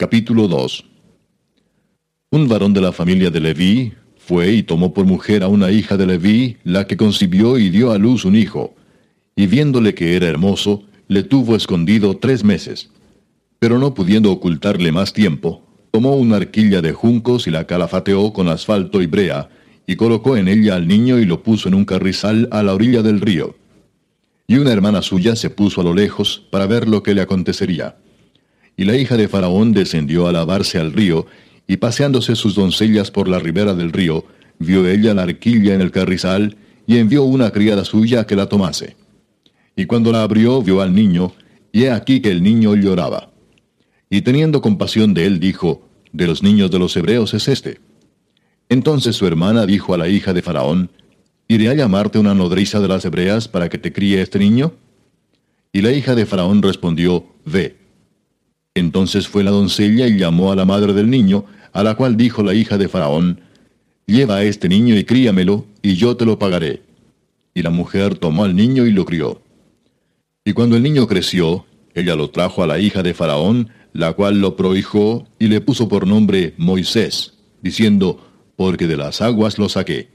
[0.00, 0.84] Capítulo 2
[2.30, 5.96] Un varón de la familia de Leví fue y tomó por mujer a una hija
[5.96, 8.76] de Leví, la que concibió y dio a luz un hijo,
[9.34, 12.90] y viéndole que era hermoso, le tuvo escondido tres meses.
[13.58, 18.46] Pero no pudiendo ocultarle más tiempo, tomó una arquilla de juncos y la calafateó con
[18.46, 19.48] asfalto y brea,
[19.84, 23.02] y colocó en ella al niño y lo puso en un carrizal a la orilla
[23.02, 23.56] del río.
[24.46, 27.96] Y una hermana suya se puso a lo lejos para ver lo que le acontecería.
[28.78, 31.26] Y la hija de Faraón descendió a lavarse al río,
[31.66, 34.24] y paseándose sus doncellas por la ribera del río,
[34.60, 38.46] vio ella la arquilla en el carrizal, y envió una criada suya a que la
[38.46, 38.96] tomase.
[39.74, 41.32] Y cuando la abrió, vio al niño,
[41.72, 43.32] y he aquí que el niño lloraba.
[44.10, 45.82] Y teniendo compasión de él, dijo,
[46.12, 47.80] De los niños de los hebreos es este.
[48.68, 50.92] Entonces su hermana dijo a la hija de Faraón,
[51.48, 54.74] ¿Iré a llamarte una nodriza de las hebreas para que te críe este niño?
[55.72, 57.87] Y la hija de Faraón respondió, Ve.
[58.78, 62.42] Entonces fue la doncella y llamó a la madre del niño, a la cual dijo
[62.42, 63.40] la hija de Faraón,
[64.06, 66.82] Lleva a este niño y críamelo, y yo te lo pagaré.
[67.52, 69.42] Y la mujer tomó al niño y lo crió.
[70.44, 74.40] Y cuando el niño creció, ella lo trajo a la hija de Faraón, la cual
[74.40, 78.24] lo prohijó y le puso por nombre Moisés, diciendo,
[78.56, 80.08] Porque de las aguas lo saqué.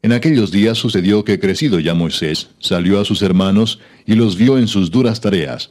[0.00, 4.56] En aquellos días sucedió que crecido ya Moisés, salió a sus hermanos y los vio
[4.58, 5.70] en sus duras tareas,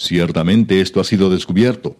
[0.00, 1.94] Ciertamente esto ha sido descubierto.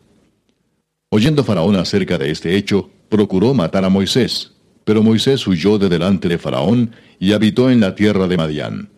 [1.11, 4.53] Oyendo Faraón acerca de este hecho, procuró matar a Moisés,
[4.85, 8.89] pero Moisés huyó de delante de Faraón y habitó en la tierra de Madián.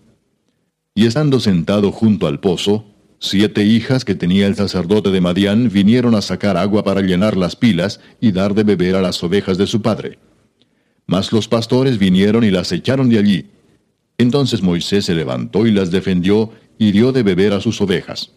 [0.94, 2.84] Y estando sentado junto al pozo,
[3.18, 7.56] siete hijas que tenía el sacerdote de Madián vinieron a sacar agua para llenar las
[7.56, 10.20] pilas y dar de beber a las ovejas de su padre.
[11.08, 13.46] Mas los pastores vinieron y las echaron de allí.
[14.16, 18.30] Entonces Moisés se levantó y las defendió y dio de beber a sus ovejas.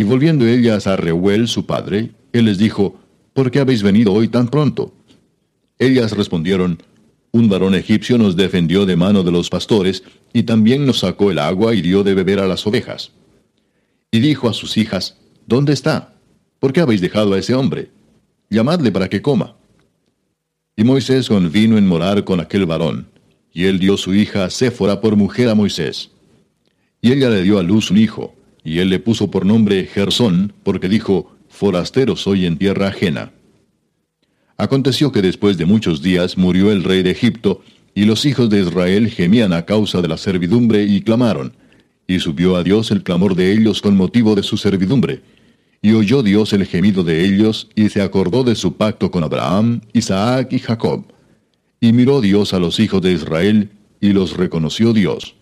[0.00, 2.98] Y volviendo ellas a Reuel, su padre, él les dijo,
[3.34, 4.94] ¿Por qué habéis venido hoy tan pronto?
[5.78, 6.82] Ellas respondieron,
[7.32, 10.02] Un varón egipcio nos defendió de mano de los pastores,
[10.32, 13.12] y también nos sacó el agua y dio de beber a las ovejas.
[14.10, 16.14] Y dijo a sus hijas, ¿Dónde está?
[16.60, 17.90] ¿Por qué habéis dejado a ese hombre?
[18.48, 19.54] Llamadle para que coma.
[20.76, 23.06] Y Moisés convino en morar con aquel varón,
[23.52, 26.10] y él dio su hija Séfora por mujer a Moisés.
[27.02, 28.34] Y ella le dio a luz un hijo,
[28.64, 33.32] y él le puso por nombre Gersón, porque dijo, Forastero soy en tierra ajena.
[34.56, 37.62] Aconteció que después de muchos días murió el rey de Egipto,
[37.94, 41.54] y los hijos de Israel gemían a causa de la servidumbre y clamaron,
[42.06, 45.22] y subió a Dios el clamor de ellos con motivo de su servidumbre.
[45.82, 49.80] Y oyó Dios el gemido de ellos, y se acordó de su pacto con Abraham,
[49.92, 51.04] Isaac y Jacob.
[51.80, 53.70] Y miró Dios a los hijos de Israel,
[54.00, 55.36] y los reconoció Dios.